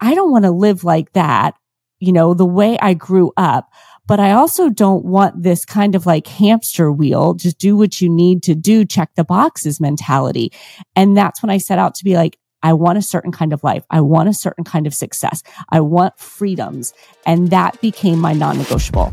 [0.00, 1.54] I don't want to live like that,
[1.98, 3.70] you know, the way I grew up.
[4.06, 8.08] But I also don't want this kind of like hamster wheel, just do what you
[8.08, 10.52] need to do, check the boxes mentality.
[10.96, 13.62] And that's when I set out to be like, I want a certain kind of
[13.62, 13.84] life.
[13.88, 15.42] I want a certain kind of success.
[15.68, 16.92] I want freedoms.
[17.24, 19.10] And that became my non negotiable.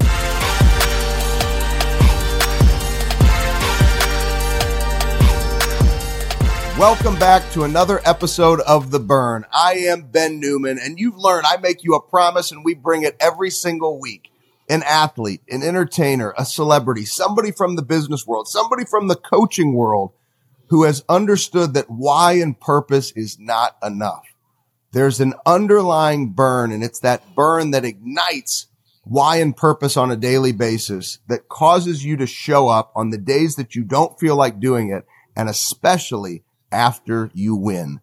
[6.78, 9.46] Welcome back to another episode of The Burn.
[9.52, 13.02] I am Ben Newman, and you've learned I make you a promise and we bring
[13.02, 14.30] it every single week.
[14.70, 19.74] An athlete, an entertainer, a celebrity, somebody from the business world, somebody from the coaching
[19.74, 20.12] world
[20.68, 24.28] who has understood that why and purpose is not enough.
[24.92, 28.68] There's an underlying burn, and it's that burn that ignites
[29.04, 33.18] why and purpose on a daily basis that causes you to show up on the
[33.18, 38.02] days that you don't feel like doing it, and especially after you win.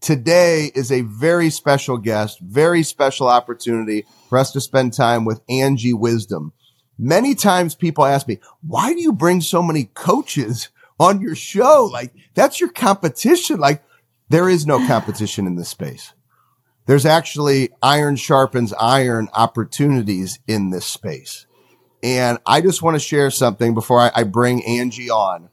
[0.00, 5.40] Today is a very special guest, very special opportunity for us to spend time with
[5.48, 6.52] Angie Wisdom.
[6.98, 11.88] Many times people ask me, why do you bring so many coaches on your show?
[11.92, 13.60] Like that's your competition.
[13.60, 13.84] Like
[14.28, 16.14] there is no competition in this space.
[16.86, 21.46] There's actually iron sharpens iron opportunities in this space.
[22.02, 25.48] And I just want to share something before I, I bring Angie on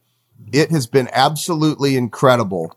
[0.52, 2.76] it has been absolutely incredible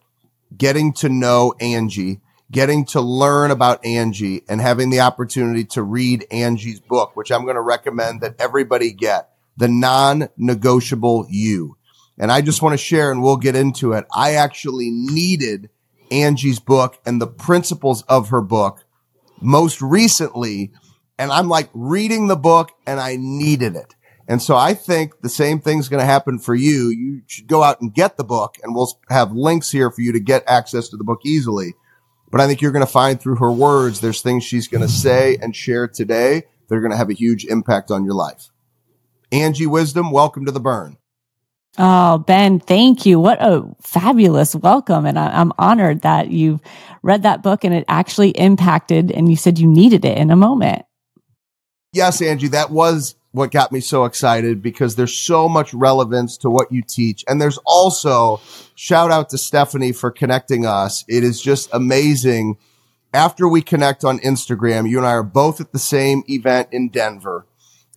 [0.57, 6.27] getting to know Angie, getting to learn about Angie and having the opportunity to read
[6.31, 11.77] Angie's book, which I'm going to recommend that everybody get the non-negotiable you.
[12.19, 14.05] And I just want to share and we'll get into it.
[14.15, 15.71] I actually needed
[16.11, 18.85] Angie's book and the principles of her book
[19.41, 20.73] most recently.
[21.19, 23.95] And I'm like reading the book and I needed it.
[24.29, 26.89] And so I think the same thing's going to happen for you.
[26.89, 30.13] You should go out and get the book and we'll have links here for you
[30.13, 31.75] to get access to the book easily.
[32.31, 34.89] But I think you're going to find through her words, there's things she's going to
[34.89, 38.49] say and share today that are going to have a huge impact on your life.
[39.31, 40.97] Angie Wisdom, welcome to the burn.
[41.79, 43.19] Oh, Ben, thank you.
[43.19, 45.07] What a fabulous welcome.
[45.07, 46.61] And I, am honored that you've
[47.03, 50.37] read that book and it actually impacted and you said you needed it in a
[50.37, 50.85] moment.
[51.93, 56.51] Yes, Angie, that was what got me so excited because there's so much relevance to
[56.51, 57.25] what you teach.
[57.27, 58.41] And there's also
[58.75, 61.05] shout out to Stephanie for connecting us.
[61.09, 62.59] It is just amazing.
[63.15, 66.89] After we connect on Instagram, you and I are both at the same event in
[66.89, 67.47] Denver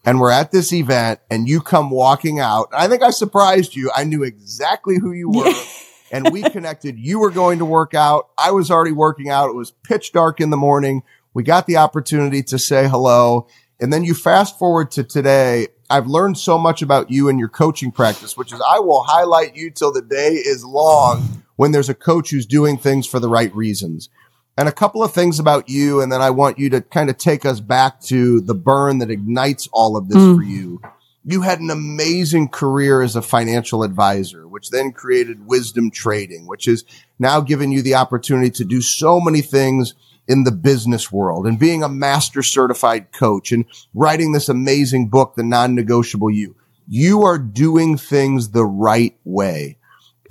[0.06, 2.70] and we're at this event and you come walking out.
[2.72, 3.92] I think I surprised you.
[3.94, 5.54] I knew exactly who you were.
[6.12, 6.98] and we connected.
[6.98, 8.30] You were going to work out.
[8.38, 9.50] I was already working out.
[9.50, 11.04] It was pitch dark in the morning.
[11.34, 13.48] We got the opportunity to say hello
[13.80, 15.68] and then you fast forward to today.
[15.90, 19.56] I've learned so much about you and your coaching practice, which is I will highlight
[19.56, 23.30] you till the day is long when there's a coach who's doing things for the
[23.30, 24.10] right reasons.
[24.58, 26.02] And a couple of things about you.
[26.02, 29.12] And then I want you to kind of take us back to the burn that
[29.12, 30.38] ignites all of this mm.
[30.38, 30.82] for you.
[31.26, 36.66] You had an amazing career as a financial advisor, which then created wisdom trading, which
[36.66, 36.86] has
[37.20, 39.94] now given you the opportunity to do so many things
[40.28, 45.36] in the business world and being a master certified coach and writing this amazing book,
[45.36, 46.56] The Non-Negotiable You.
[46.88, 49.78] You are doing things the right way.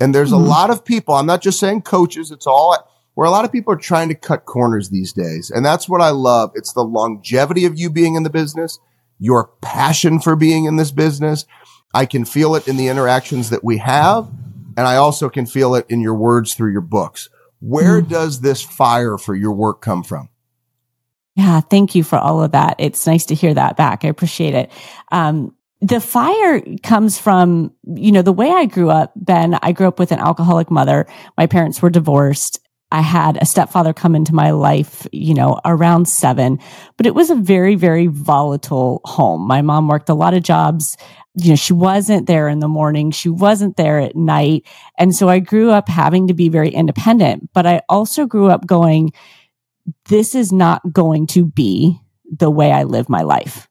[0.01, 0.45] And there's mm-hmm.
[0.45, 2.77] a lot of people, I'm not just saying coaches, it's all
[3.13, 5.49] where a lot of people are trying to cut corners these days.
[5.49, 6.51] And that's what I love.
[6.53, 8.77] It's the longevity of you being in the business,
[9.19, 11.45] your passion for being in this business.
[11.93, 14.27] I can feel it in the interactions that we have.
[14.77, 17.29] And I also can feel it in your words through your books.
[17.59, 18.09] Where mm.
[18.09, 20.29] does this fire for your work come from?
[21.35, 22.75] Yeah, thank you for all of that.
[22.79, 24.05] It's nice to hear that back.
[24.05, 24.71] I appreciate it.
[25.11, 29.87] Um, the fire comes from, you know, the way I grew up, Ben, I grew
[29.87, 31.05] up with an alcoholic mother.
[31.37, 32.59] My parents were divorced.
[32.91, 36.59] I had a stepfather come into my life, you know, around seven,
[36.95, 39.45] but it was a very, very volatile home.
[39.45, 40.95] My mom worked a lot of jobs
[41.35, 43.11] you know, she wasn't there in the morning.
[43.11, 44.65] She wasn't there at night.
[44.97, 48.65] And so I grew up having to be very independent, but I also grew up
[48.65, 49.11] going,
[50.05, 51.99] this is not going to be
[52.29, 53.67] the way I live my life.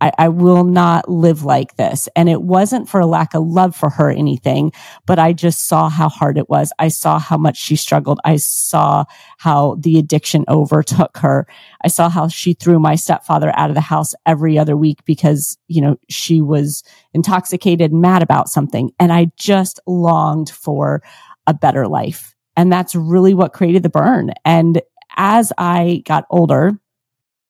[0.00, 2.08] I, I will not live like this.
[2.16, 4.72] And it wasn't for a lack of love for her anything,
[5.06, 6.72] but I just saw how hard it was.
[6.78, 8.20] I saw how much she struggled.
[8.24, 9.04] I saw
[9.38, 11.46] how the addiction overtook her.
[11.84, 15.58] I saw how she threw my stepfather out of the house every other week because,
[15.68, 16.82] you know, she was
[17.14, 18.90] intoxicated and mad about something.
[18.98, 21.02] And I just longed for
[21.46, 22.34] a better life.
[22.56, 24.32] And that's really what created the burn.
[24.44, 24.82] And
[25.16, 26.78] as I got older,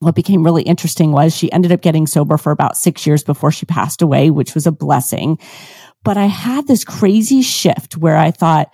[0.01, 3.53] what became really interesting was she ended up getting sober for about six years before
[3.53, 5.39] she passed away, which was a blessing.
[6.03, 8.73] But I had this crazy shift where I thought,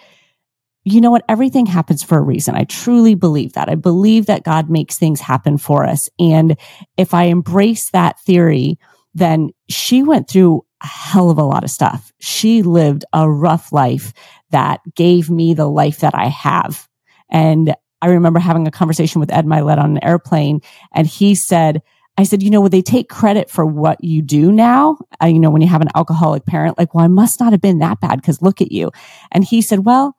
[0.85, 1.25] you know what?
[1.29, 2.55] Everything happens for a reason.
[2.55, 3.69] I truly believe that.
[3.69, 6.09] I believe that God makes things happen for us.
[6.21, 6.57] And
[6.97, 8.79] if I embrace that theory,
[9.13, 12.13] then she went through a hell of a lot of stuff.
[12.21, 14.13] She lived a rough life
[14.51, 16.87] that gave me the life that I have.
[17.31, 17.75] And
[18.07, 20.61] I remember having a conversation with Ed Mylett on an airplane
[20.95, 21.83] and he said,
[22.17, 24.99] I said, you know, would they take credit for what you do now?
[25.21, 27.61] Uh, you know, when you have an alcoholic parent, like, well, I must not have
[27.61, 28.93] been that bad because look at you.
[29.33, 30.17] And he said, well,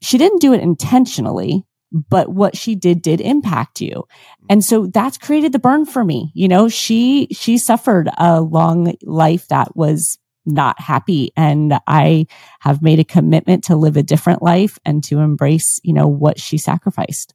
[0.00, 4.04] she didn't do it intentionally, but what she did did impact you.
[4.50, 6.32] And so that's created the burn for me.
[6.34, 11.32] You know, she, she suffered a long life that was not happy.
[11.36, 12.26] And I
[12.60, 16.38] have made a commitment to live a different life and to embrace, you know, what
[16.38, 17.34] she sacrificed.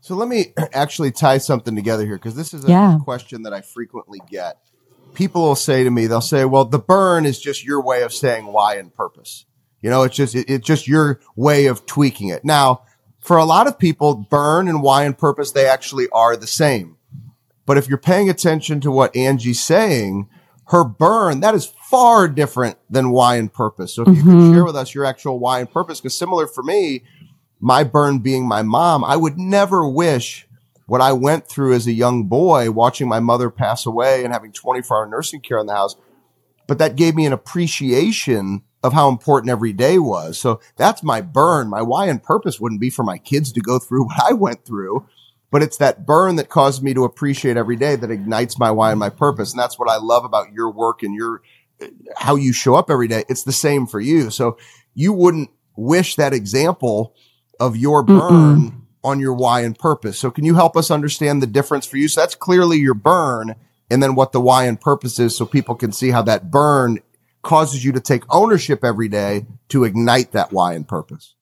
[0.00, 2.98] So let me actually tie something together here because this is a yeah.
[3.02, 4.58] question that I frequently get.
[5.14, 8.12] People will say to me, they'll say, well, the burn is just your way of
[8.12, 9.46] saying why and purpose.
[9.80, 12.44] You know, it's just, it, it's just your way of tweaking it.
[12.44, 12.82] Now,
[13.18, 16.96] for a lot of people, burn and why and purpose, they actually are the same.
[17.66, 20.28] But if you're paying attention to what Angie's saying,
[20.66, 23.94] her burn, that is far different than why and purpose.
[23.94, 24.16] So if mm-hmm.
[24.16, 27.04] you could share with us your actual why and purpose, because similar for me,
[27.60, 30.46] my burn being my mom, I would never wish
[30.86, 34.52] what I went through as a young boy, watching my mother pass away and having
[34.52, 35.96] 24 hour nursing care in the house.
[36.66, 40.38] But that gave me an appreciation of how important every day was.
[40.38, 41.68] So that's my burn.
[41.68, 44.64] My why and purpose wouldn't be for my kids to go through what I went
[44.64, 45.06] through,
[45.50, 48.90] but it's that burn that caused me to appreciate every day that ignites my why
[48.90, 49.52] and my purpose.
[49.52, 51.42] And that's what I love about your work and your,
[52.16, 53.24] how you show up every day.
[53.28, 54.30] It's the same for you.
[54.30, 54.58] So
[54.94, 57.14] you wouldn't wish that example
[57.60, 58.80] of your burn Mm-mm.
[59.04, 60.18] on your why and purpose.
[60.18, 62.08] So can you help us understand the difference for you?
[62.08, 63.54] So that's clearly your burn
[63.90, 66.98] and then what the why and purpose is so people can see how that burn
[67.42, 71.34] causes you to take ownership every day to ignite that why and purpose.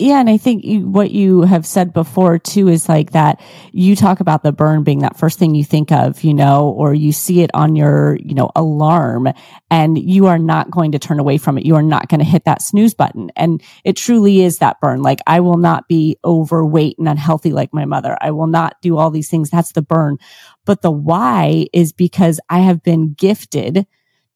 [0.00, 0.18] Yeah.
[0.18, 4.18] And I think you, what you have said before too is like that you talk
[4.18, 7.42] about the burn being that first thing you think of, you know, or you see
[7.42, 9.28] it on your, you know, alarm
[9.70, 11.64] and you are not going to turn away from it.
[11.64, 13.30] You are not going to hit that snooze button.
[13.36, 15.00] And it truly is that burn.
[15.00, 18.18] Like I will not be overweight and unhealthy like my mother.
[18.20, 19.48] I will not do all these things.
[19.48, 20.18] That's the burn.
[20.64, 23.86] But the why is because I have been gifted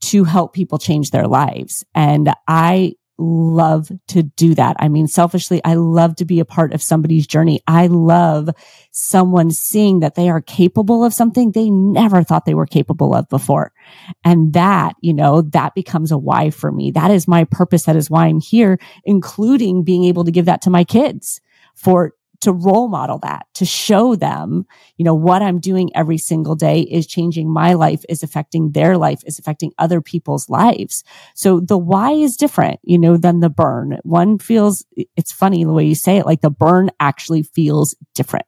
[0.00, 1.84] to help people change their lives.
[1.96, 4.76] And I love to do that.
[4.78, 7.60] I mean, selfishly, I love to be a part of somebody's journey.
[7.66, 8.48] I love
[8.92, 13.28] someone seeing that they are capable of something they never thought they were capable of
[13.28, 13.72] before.
[14.24, 16.90] And that, you know, that becomes a why for me.
[16.92, 17.84] That is my purpose.
[17.84, 21.40] That is why I'm here, including being able to give that to my kids
[21.74, 24.64] for to role model that, to show them,
[24.96, 28.96] you know, what I'm doing every single day is changing my life, is affecting their
[28.96, 31.02] life, is affecting other people's lives.
[31.34, 33.98] So the why is different, you know, than the burn.
[34.04, 34.84] One feels,
[35.16, 38.46] it's funny the way you say it, like the burn actually feels different.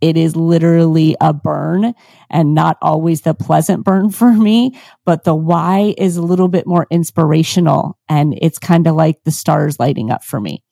[0.00, 1.94] It is literally a burn
[2.28, 6.66] and not always the pleasant burn for me, but the why is a little bit
[6.66, 10.62] more inspirational and it's kind of like the stars lighting up for me.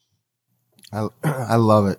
[0.93, 1.99] I, I love it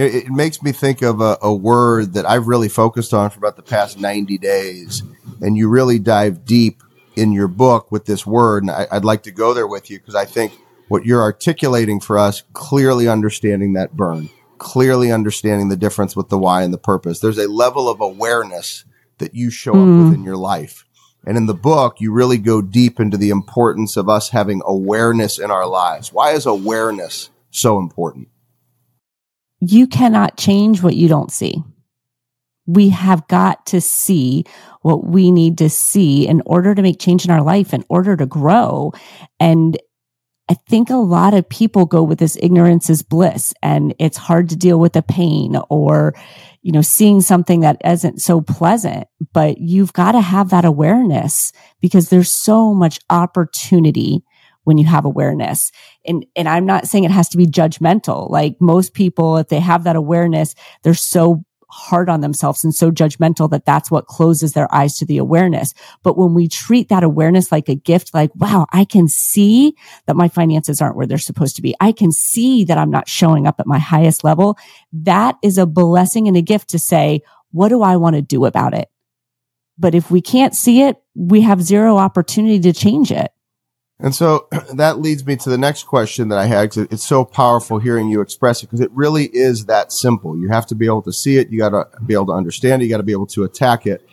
[0.00, 3.38] know, it makes me think of a, a, word that I've really focused on for
[3.38, 5.02] about the past 90 days.
[5.40, 6.82] And you really dive deep
[7.16, 8.62] in your book with this word.
[8.62, 10.52] And I, I'd like to go there with you because I think
[10.88, 16.38] what you're articulating for us, clearly understanding that burn, clearly understanding the difference with the
[16.38, 17.20] why and the purpose.
[17.20, 18.84] There's a level of awareness
[19.18, 20.00] that you show mm.
[20.00, 20.86] up within your life.
[21.26, 25.38] And in the book, you really go deep into the importance of us having awareness
[25.38, 26.12] in our lives.
[26.12, 28.28] Why is awareness so important?
[29.60, 31.62] You cannot change what you don't see.
[32.66, 34.44] We have got to see
[34.82, 38.16] what we need to see in order to make change in our life, in order
[38.16, 38.92] to grow.
[39.38, 39.78] And
[40.48, 44.48] I think a lot of people go with this ignorance is bliss and it's hard
[44.48, 46.14] to deal with the pain or,
[46.62, 51.52] you know, seeing something that isn't so pleasant, but you've got to have that awareness
[51.80, 54.24] because there's so much opportunity
[54.64, 55.72] when you have awareness.
[56.04, 58.30] And, and I'm not saying it has to be judgmental.
[58.30, 62.90] Like most people, if they have that awareness, they're so hard on themselves and so
[62.90, 65.72] judgmental that that's what closes their eyes to the awareness.
[66.02, 69.74] But when we treat that awareness like a gift, like, wow, I can see
[70.06, 71.74] that my finances aren't where they're supposed to be.
[71.80, 74.58] I can see that I'm not showing up at my highest level.
[74.92, 78.46] That is a blessing and a gift to say, what do I want to do
[78.46, 78.88] about it?
[79.78, 83.32] But if we can't see it, we have zero opportunity to change it.
[84.02, 87.24] And so that leads me to the next question that I had because it's so
[87.24, 90.36] powerful hearing you express it because it really is that simple.
[90.38, 91.50] You have to be able to see it.
[91.50, 92.86] You got to be able to understand it.
[92.86, 94.06] You got to be able to attack it.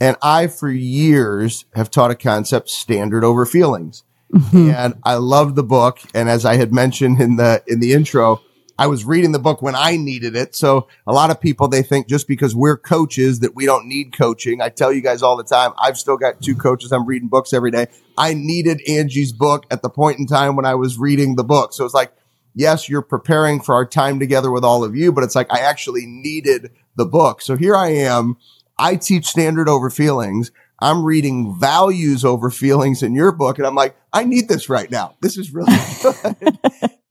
[0.00, 4.02] And I, for years, have taught a concept standard over feelings.
[4.32, 4.70] Mm-hmm.
[4.70, 5.98] And I love the book.
[6.14, 8.40] And as I had mentioned in the, in the intro,
[8.80, 10.56] I was reading the book when I needed it.
[10.56, 14.16] So a lot of people, they think just because we're coaches that we don't need
[14.16, 14.62] coaching.
[14.62, 16.90] I tell you guys all the time, I've still got two coaches.
[16.90, 17.88] I'm reading books every day.
[18.16, 21.74] I needed Angie's book at the point in time when I was reading the book.
[21.74, 22.10] So it's like,
[22.54, 25.58] yes, you're preparing for our time together with all of you, but it's like I
[25.58, 27.42] actually needed the book.
[27.42, 28.38] So here I am.
[28.78, 30.52] I teach standard over feelings.
[30.78, 33.58] I'm reading values over feelings in your book.
[33.58, 35.16] And I'm like, I need this right now.
[35.20, 36.58] This is really good.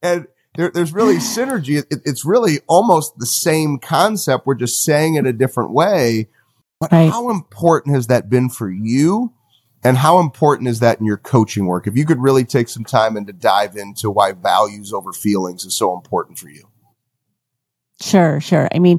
[0.02, 0.26] and
[0.56, 1.78] there, there's really synergy.
[1.78, 4.46] It, it's really almost the same concept.
[4.46, 6.28] We're just saying it a different way.
[6.80, 7.10] But right.
[7.10, 9.32] how important has that been for you?
[9.82, 11.86] And how important is that in your coaching work?
[11.86, 15.64] If you could really take some time and to dive into why values over feelings
[15.64, 16.69] is so important for you.
[18.02, 18.66] Sure, sure.
[18.74, 18.98] I mean,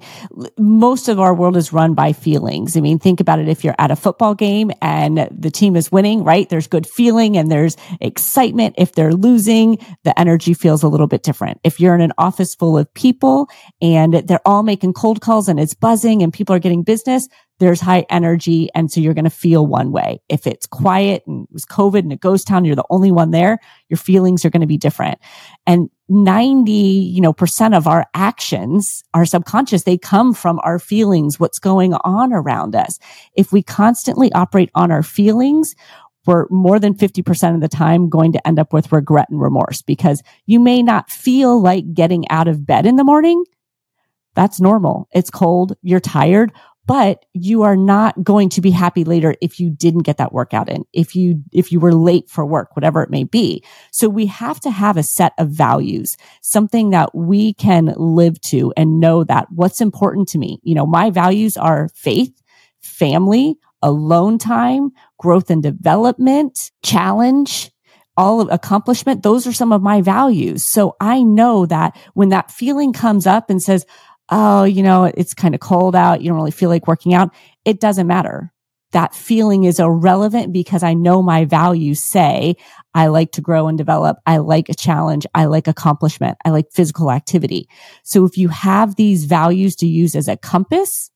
[0.59, 2.77] most of our world is run by feelings.
[2.77, 3.47] I mean, think about it.
[3.47, 6.47] If you're at a football game and the team is winning, right?
[6.47, 8.75] There's good feeling and there's excitement.
[8.77, 11.59] If they're losing, the energy feels a little bit different.
[11.63, 13.49] If you're in an office full of people
[13.81, 17.27] and they're all making cold calls and it's buzzing and people are getting business,
[17.59, 18.69] there's high energy.
[18.75, 20.21] And so you're going to feel one way.
[20.29, 23.31] If it's quiet and it was COVID and a ghost town, you're the only one
[23.31, 25.19] there, your feelings are going to be different.
[25.67, 31.39] And 90, you know, percent of our actions, our subconscious, they come from our feelings,
[31.39, 32.99] what's going on around us.
[33.33, 35.73] If we constantly operate on our feelings,
[36.25, 39.81] we're more than 50% of the time going to end up with regret and remorse
[39.81, 43.45] because you may not feel like getting out of bed in the morning.
[44.35, 45.07] That's normal.
[45.13, 45.77] It's cold.
[45.81, 46.51] You're tired
[46.85, 50.69] but you are not going to be happy later if you didn't get that workout
[50.69, 53.63] in, if you, if you were late for work, whatever it may be.
[53.91, 58.73] So we have to have a set of values, something that we can live to
[58.75, 60.59] and know that what's important to me.
[60.63, 62.33] You know, my values are faith,
[62.79, 67.71] family, alone time, growth and development, challenge,
[68.17, 69.23] all of accomplishment.
[69.23, 70.65] Those are some of my values.
[70.65, 73.85] So I know that when that feeling comes up and says,
[74.31, 76.21] oh, you know, it's kind of cold out.
[76.21, 77.33] You don't really feel like working out.
[77.65, 78.51] It doesn't matter.
[78.93, 82.55] That feeling is irrelevant because I know my values say
[82.93, 84.17] I like to grow and develop.
[84.25, 85.25] I like a challenge.
[85.33, 86.37] I like accomplishment.
[86.43, 87.69] I like physical activity.
[88.03, 91.09] So if you have these values to use as a compass,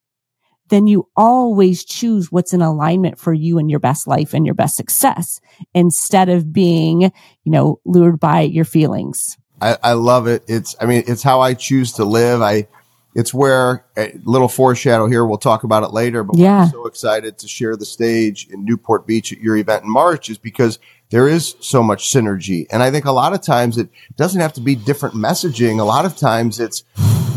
[0.69, 4.55] then you always choose what's in alignment for you and your best life and your
[4.55, 5.39] best success
[5.73, 9.37] instead of being, you know, lured by your feelings.
[9.61, 10.43] I, I love it.
[10.47, 12.41] It's, I mean, it's how I choose to live.
[12.41, 12.67] I,
[13.15, 15.25] it's where a little foreshadow here.
[15.25, 16.63] We'll talk about it later, but yeah.
[16.63, 20.29] I'm so excited to share the stage in Newport Beach at your event in March
[20.29, 20.77] is because
[21.11, 22.67] there is so much synergy.
[22.71, 25.79] And I think a lot of times it doesn't have to be different messaging.
[25.79, 26.83] A lot of times it's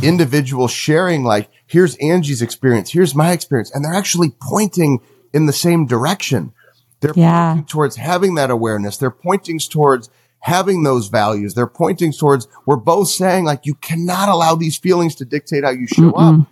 [0.03, 2.91] individual sharing, like, here's Angie's experience.
[2.91, 3.71] Here's my experience.
[3.73, 5.01] And they're actually pointing
[5.33, 6.53] in the same direction.
[7.01, 7.53] They're yeah.
[7.53, 8.97] pointing towards having that awareness.
[8.97, 11.55] They're pointing towards having those values.
[11.55, 15.71] They're pointing towards, we're both saying like, you cannot allow these feelings to dictate how
[15.71, 16.43] you show Mm-mm.
[16.43, 16.49] up.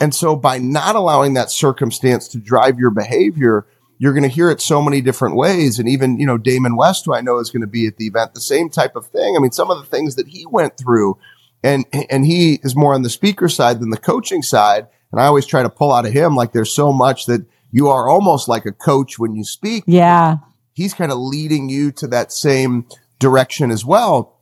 [0.00, 3.66] And so by not allowing that circumstance to drive your behavior,
[3.98, 5.78] you're going to hear it so many different ways.
[5.78, 8.06] And even, you know, Damon West, who I know is going to be at the
[8.06, 9.36] event, the same type of thing.
[9.36, 11.18] I mean, some of the things that he went through
[11.64, 14.86] and, and he is more on the speaker side than the coaching side.
[15.10, 17.88] And I always try to pull out of him, like there's so much that you
[17.88, 19.82] are almost like a coach when you speak.
[19.86, 20.36] Yeah.
[20.74, 22.86] He's kind of leading you to that same
[23.18, 24.38] direction as well.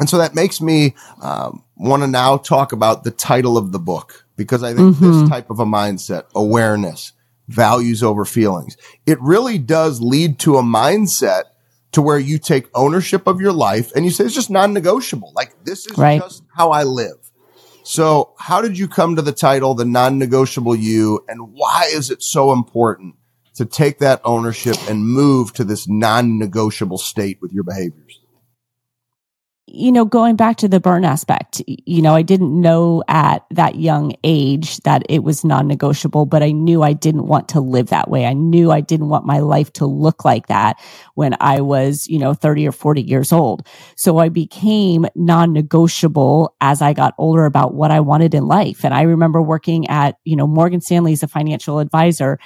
[0.00, 3.78] And so that makes me um, want to now talk about the title of the
[3.78, 5.20] book because I think mm-hmm.
[5.20, 7.12] this type of a mindset, awareness,
[7.46, 11.44] values over feelings, it really does lead to a mindset
[11.92, 15.32] to where you take ownership of your life and you say it's just non-negotiable.
[15.36, 16.20] Like this is right.
[16.20, 17.30] just how I live.
[17.84, 22.22] So how did you come to the title, the non-negotiable you, and why is it
[22.22, 23.14] so important
[23.54, 28.20] to take that ownership and move to this non-negotiable state with your behaviors?
[29.74, 33.76] you know, going back to the burn aspect, you know, I didn't know at that
[33.76, 37.88] young age that it was non negotiable, but I knew I didn't want to live
[37.88, 38.24] that way.
[38.24, 40.78] I knew I didn't want my life to look like that
[41.14, 43.66] when I was, you know, 30 or 40 years old.
[43.96, 48.84] So I became non negotiable as I got older about what I wanted in life.
[48.84, 52.38] And I remember working at, you know, Morgan Stanley as a financial advisor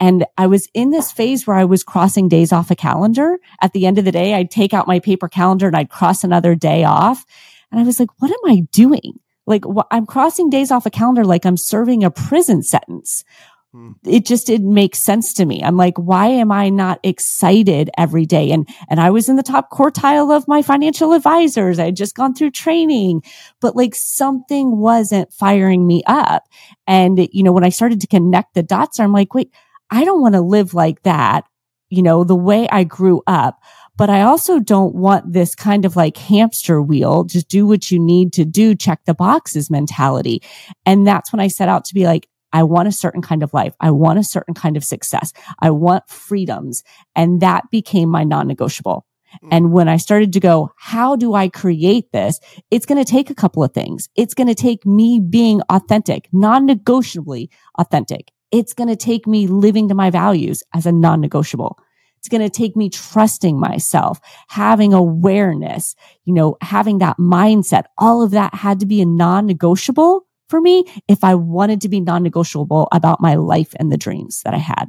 [0.00, 3.38] and I was in this phase where I was crossing days off a calendar.
[3.60, 6.24] At the end of the day, I'd take out my paper calendar and I'd cross
[6.24, 7.24] another day off.
[7.70, 9.20] And I was like, what am I doing?
[9.46, 13.24] Like wh- I'm crossing days off a calendar like I'm serving a prison sentence.
[13.72, 13.92] Hmm.
[14.04, 15.62] It just didn't make sense to me.
[15.62, 18.50] I'm like, why am I not excited every day?
[18.50, 21.78] And, and I was in the top quartile of my financial advisors.
[21.78, 23.22] I had just gone through training,
[23.60, 26.48] but like something wasn't firing me up.
[26.88, 29.52] And, you know, when I started to connect the dots, I'm like, wait,
[29.90, 31.44] I don't want to live like that,
[31.88, 33.58] you know, the way I grew up.
[34.00, 37.98] but I also don't want this kind of like hamster wheel, just do what you
[37.98, 40.42] need to do, check the boxes mentality.
[40.86, 43.52] And that's when I set out to be like, I want a certain kind of
[43.52, 43.74] life.
[43.78, 45.34] I want a certain kind of success.
[45.58, 46.82] I want freedoms.
[47.14, 49.04] And that became my non-negotiable.
[49.42, 49.48] Hmm.
[49.52, 52.40] And when I started to go, how do I create this?
[52.70, 54.08] It's going to take a couple of things.
[54.16, 58.32] It's going to take me being authentic, non-negotiably authentic.
[58.50, 61.78] It's going to take me living to my values as a non-negotiable.
[62.18, 67.84] It's going to take me trusting myself, having awareness, you know, having that mindset.
[67.96, 72.00] All of that had to be a non-negotiable for me if I wanted to be
[72.00, 74.86] non-negotiable about my life and the dreams that I had.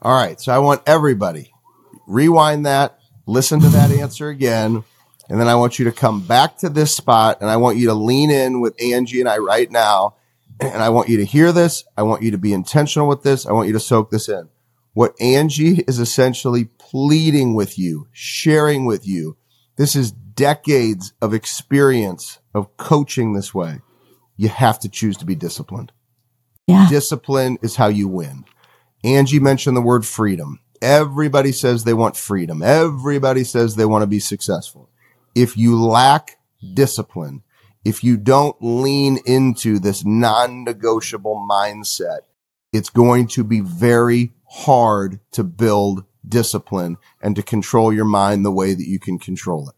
[0.00, 0.40] All right.
[0.40, 1.52] So I want everybody
[2.06, 4.84] rewind that, listen to that answer again.
[5.28, 7.86] And then I want you to come back to this spot and I want you
[7.88, 10.16] to lean in with Angie and I right now.
[10.60, 11.84] And I want you to hear this.
[11.96, 13.46] I want you to be intentional with this.
[13.46, 14.48] I want you to soak this in.
[14.94, 19.36] What Angie is essentially pleading with you, sharing with you.
[19.76, 23.80] This is decades of experience of coaching this way
[24.36, 25.92] you have to choose to be disciplined.
[26.66, 26.88] Yeah.
[26.88, 28.44] Discipline is how you win.
[29.04, 30.60] Angie mentioned the word freedom.
[30.80, 32.62] Everybody says they want freedom.
[32.62, 34.88] Everybody says they want to be successful.
[35.34, 36.38] If you lack
[36.74, 37.42] discipline,
[37.84, 42.20] if you don't lean into this non-negotiable mindset,
[42.72, 48.50] it's going to be very hard to build discipline and to control your mind the
[48.50, 49.74] way that you can control it.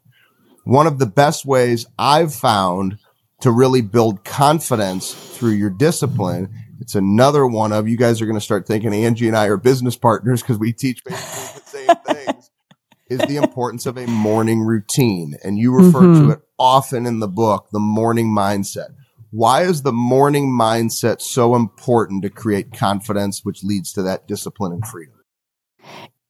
[0.63, 2.97] One of the best ways I've found
[3.41, 6.49] to really build confidence through your discipline.
[6.79, 9.57] It's another one of you guys are going to start thinking Angie and I are
[9.57, 12.51] business partners because we teach basically the same things.
[13.09, 15.35] Is the importance of a morning routine.
[15.43, 16.27] And you refer mm-hmm.
[16.27, 18.95] to it often in the book, the morning mindset.
[19.29, 24.71] Why is the morning mindset so important to create confidence, which leads to that discipline
[24.71, 25.13] and freedom?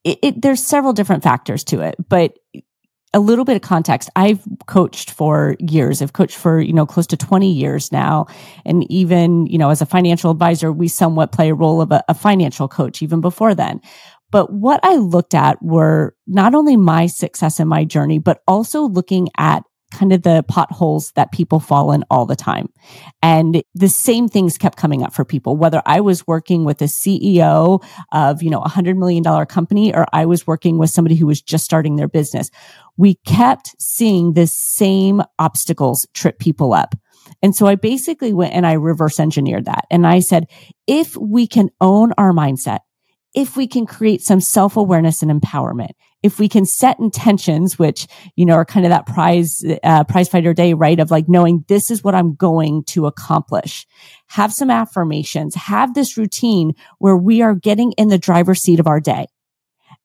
[0.03, 2.38] It, it, there's several different factors to it, but
[3.15, 4.10] a little bit of context.
[4.17, 6.01] I've coached for years.
[6.01, 8.25] I've coached for, you know, close to 20 years now.
[8.65, 12.03] And even, you know, as a financial advisor, we somewhat play a role of a,
[12.10, 13.79] a financial coach even before then.
[14.32, 18.84] But what I looked at were not only my success in my journey, but also
[18.84, 22.67] looking at kind of the potholes that people fall in all the time.
[23.21, 26.86] And the same things kept coming up for people, whether I was working with a
[26.86, 31.15] CEO of, you know, a hundred million dollar company or I was working with somebody
[31.15, 32.49] who was just starting their business
[32.97, 36.95] we kept seeing the same obstacles trip people up.
[37.41, 39.86] And so I basically went and I reverse engineered that.
[39.89, 40.45] And I said,
[40.88, 42.80] if we can own our mindset,
[43.36, 45.91] if we can create some self awareness and empowerment,
[46.24, 50.30] if we can set intentions, which, you know, are kind of that prize, uh, prize
[50.30, 51.00] fighter day, right?
[51.00, 53.86] Of like knowing this is what I'm going to accomplish.
[54.28, 58.88] Have some affirmations, have this routine where we are getting in the driver's seat of
[58.88, 59.28] our day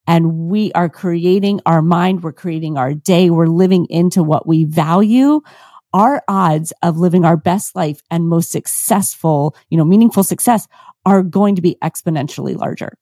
[0.07, 2.23] and we are creating our mind.
[2.23, 3.31] We're creating our day.
[3.31, 5.41] We're living into what we value.
[5.93, 10.67] Our odds of living our best life and most successful, you know, meaningful success
[11.07, 12.99] are going to be exponentially larger.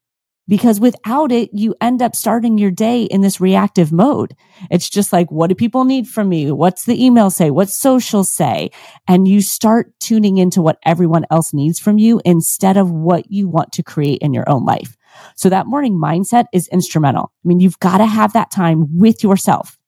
[0.48, 4.34] Because without it, you end up starting your day in this reactive mode.
[4.70, 6.50] It's just like, what do people need from me?
[6.50, 7.50] What's the email say?
[7.50, 8.70] What's social say?
[9.06, 13.46] And you start tuning into what everyone else needs from you instead of what you
[13.46, 14.96] want to create in your own life.
[15.36, 17.32] So that morning mindset is instrumental.
[17.44, 19.78] I mean, you've got to have that time with yourself.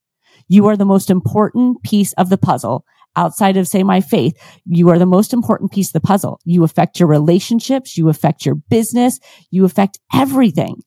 [0.48, 2.84] You are the most important piece of the puzzle
[3.16, 4.40] outside of say my faith.
[4.64, 6.40] You are the most important piece of the puzzle.
[6.44, 7.96] You affect your relationships.
[7.96, 9.20] You affect your business.
[9.50, 10.82] You affect everything.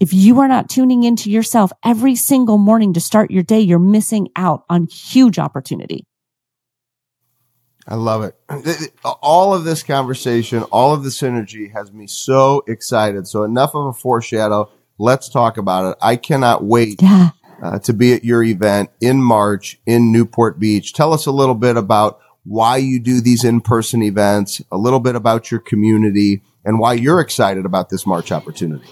[0.00, 3.78] If you are not tuning into yourself every single morning to start your day, you're
[3.78, 6.04] missing out on huge opportunity.
[7.86, 8.34] I love it.
[9.22, 13.28] All of this conversation, all of the synergy has me so excited.
[13.28, 14.70] So enough of a foreshadow.
[14.98, 15.98] Let's talk about it.
[16.00, 17.30] I cannot wait yeah.
[17.64, 20.92] Uh, to be at your event in March in Newport Beach.
[20.92, 25.16] Tell us a little bit about why you do these in-person events, a little bit
[25.16, 28.86] about your community and why you're excited about this March opportunity.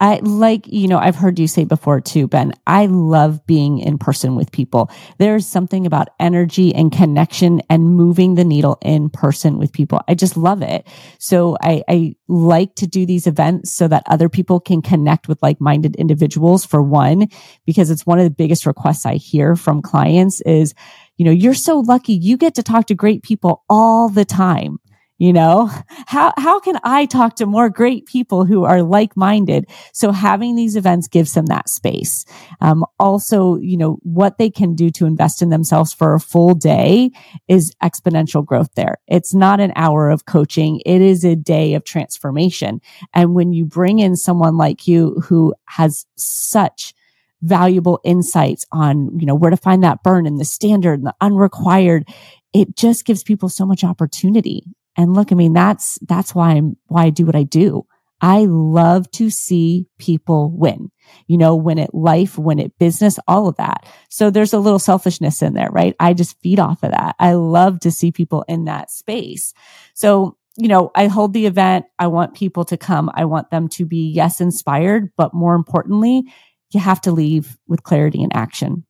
[0.00, 3.98] I like, you know, I've heard you say before too, Ben, I love being in
[3.98, 4.90] person with people.
[5.18, 10.00] There's something about energy and connection and moving the needle in person with people.
[10.08, 10.86] I just love it.
[11.18, 15.42] So I, I like to do these events so that other people can connect with
[15.42, 17.28] like-minded individuals for one,
[17.66, 20.72] because it's one of the biggest requests I hear from clients is,
[21.18, 24.78] you know, you're so lucky you get to talk to great people all the time.
[25.20, 25.70] You know,
[26.06, 29.68] how, how can I talk to more great people who are like-minded?
[29.92, 32.24] So having these events gives them that space.
[32.62, 36.54] Um, also, you know, what they can do to invest in themselves for a full
[36.54, 37.10] day
[37.48, 38.96] is exponential growth there.
[39.08, 40.80] It's not an hour of coaching.
[40.86, 42.80] It is a day of transformation.
[43.12, 46.94] And when you bring in someone like you who has such
[47.42, 51.14] valuable insights on, you know, where to find that burn and the standard and the
[51.20, 52.08] unrequired.
[52.52, 54.64] It just gives people so much opportunity.
[54.96, 57.86] And look, I mean, that's, that's why I'm, why I do what I do.
[58.20, 60.90] I love to see people win,
[61.26, 63.86] you know, win at life, win at business, all of that.
[64.10, 65.96] So there's a little selfishness in there, right?
[65.98, 67.16] I just feed off of that.
[67.18, 69.54] I love to see people in that space.
[69.94, 71.86] So, you know, I hold the event.
[71.98, 73.10] I want people to come.
[73.14, 76.24] I want them to be, yes, inspired, but more importantly,
[76.72, 78.84] you have to leave with clarity and action.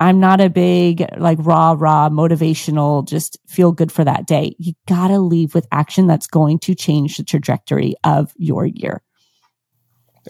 [0.00, 4.54] I'm not a big, like raw, raw, motivational, just feel good for that day.
[4.58, 9.02] You gotta leave with action that's going to change the trajectory of your year.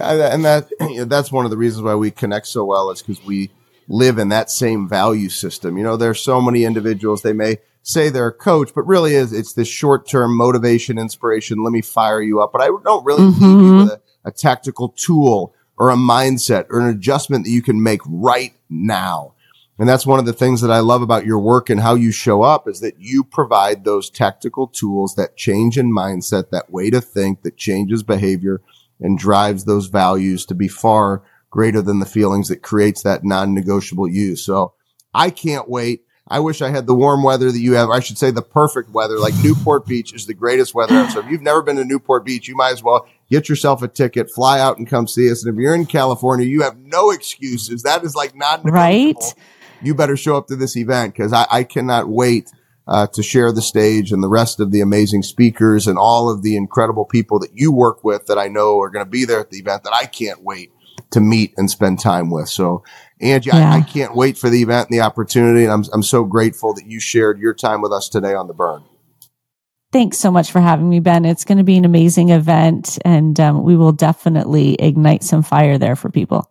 [0.00, 0.68] And that,
[1.09, 3.50] that's one of the reasons why we connect so well is because we
[3.88, 5.79] live in that same value system.
[5.79, 9.33] You know, there's so many individuals, they may say they're a coach, but really is,
[9.33, 11.62] it's this short term motivation, inspiration.
[11.62, 12.52] Let me fire you up.
[12.52, 13.44] But I don't really mm-hmm.
[13.44, 17.62] leave you with a, a tactical tool or a mindset or an adjustment that you
[17.62, 19.35] can make right now.
[19.78, 22.10] And that's one of the things that I love about your work and how you
[22.10, 26.88] show up is that you provide those tactical tools that change in mindset, that way
[26.90, 28.62] to think that changes behavior
[29.00, 34.08] and drives those values to be far greater than the feelings that creates that non-negotiable
[34.08, 34.34] you.
[34.36, 34.72] So
[35.12, 36.04] I can't wait.
[36.28, 37.88] I wish I had the warm weather that you have.
[37.88, 39.18] I should say the perfect weather.
[39.18, 41.08] Like Newport Beach is the greatest weather.
[41.10, 43.88] So if you've never been to Newport Beach, you might as well get yourself a
[43.88, 45.44] ticket, fly out and come see us.
[45.44, 47.82] And if you're in California, you have no excuses.
[47.84, 49.14] That is like not right.
[49.82, 52.50] You better show up to this event because I, I, cannot wait
[52.86, 56.42] uh, to share the stage and the rest of the amazing speakers and all of
[56.42, 59.40] the incredible people that you work with that I know are going to be there
[59.40, 60.72] at the event that I can't wait
[61.10, 62.48] to meet and spend time with.
[62.48, 62.82] So
[63.20, 63.72] Angie, yeah.
[63.72, 65.64] I, I, can't wait for the event and the opportunity.
[65.64, 68.54] And I'm, I'm so grateful that you shared your time with us today on the
[68.54, 68.84] burn.
[69.92, 71.24] Thanks so much for having me, Ben.
[71.24, 75.78] It's going to be an amazing event, and um, we will definitely ignite some fire
[75.78, 76.50] there for people.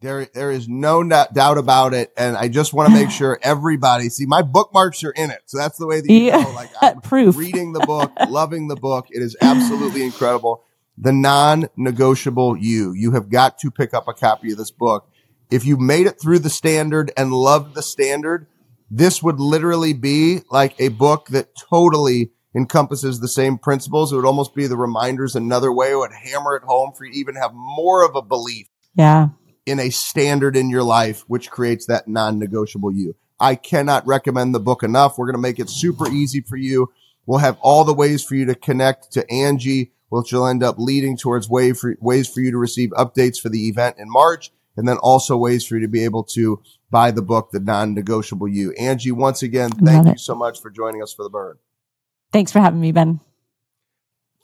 [0.00, 2.12] There, there is no doubt about it.
[2.16, 5.42] And I just want to make sure everybody see my bookmarks are in it.
[5.46, 6.42] So that's the way that you yeah.
[6.42, 7.36] know, like I'm Proof.
[7.36, 9.06] reading the book, loving the book.
[9.10, 10.62] It is absolutely incredible.
[10.96, 12.92] The non-negotiable you.
[12.92, 15.10] You have got to pick up a copy of this book.
[15.50, 18.46] If you made it through the standard and loved the standard,
[18.90, 24.12] this would literally be like a book that totally encompasses the same principles.
[24.12, 25.92] It would almost be the reminders another way.
[25.92, 28.68] It would hammer it home for you even have more of a belief.
[28.94, 29.28] Yeah.
[29.68, 33.16] In a standard in your life, which creates that non-negotiable you.
[33.38, 35.18] I cannot recommend the book enough.
[35.18, 36.90] We're going to make it super easy for you.
[37.26, 40.76] We'll have all the ways for you to connect to Angie, which will end up
[40.78, 44.50] leading towards way for, ways for you to receive updates for the event in March.
[44.74, 48.48] And then also ways for you to be able to buy the book, The Non-Negotiable
[48.48, 48.72] You.
[48.72, 51.58] Angie, once again, thank you so much for joining us for the burn.
[52.32, 53.20] Thanks for having me, Ben.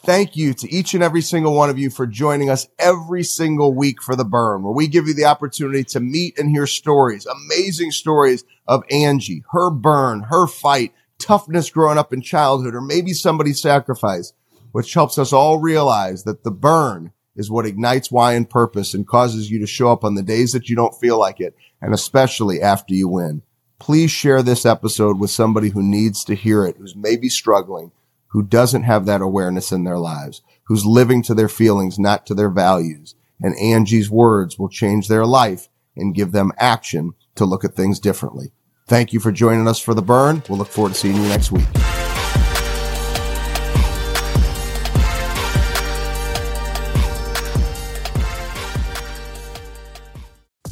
[0.04, 3.72] Thank you to each and every single one of you for joining us every single
[3.72, 7.24] week for the burn, where we give you the opportunity to meet and hear stories,
[7.24, 13.14] amazing stories of Angie, her burn, her fight, toughness growing up in childhood, or maybe
[13.14, 14.34] somebody's sacrifice,
[14.72, 19.08] which helps us all realize that the burn is what ignites why and purpose and
[19.08, 21.94] causes you to show up on the days that you don't feel like it, and
[21.94, 23.40] especially after you win.
[23.78, 27.90] Please share this episode with somebody who needs to hear it, who's maybe struggling,
[28.34, 32.34] who doesn't have that awareness in their lives, who's living to their feelings, not to
[32.34, 33.14] their values.
[33.40, 38.00] And Angie's words will change their life and give them action to look at things
[38.00, 38.50] differently.
[38.88, 40.42] Thank you for joining us for the burn.
[40.48, 41.64] We'll look forward to seeing you next week.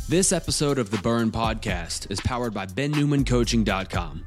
[0.09, 4.27] This episode of the Burn Podcast is powered by BenNewmanCoaching.com,